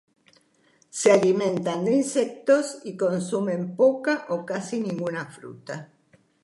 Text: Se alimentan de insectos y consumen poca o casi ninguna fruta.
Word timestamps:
Se 0.89 1.11
alimentan 1.11 1.85
de 1.85 1.93
insectos 1.97 2.79
y 2.83 2.97
consumen 2.97 3.75
poca 3.75 4.25
o 4.29 4.47
casi 4.47 4.79
ninguna 4.79 5.27
fruta. 5.27 5.93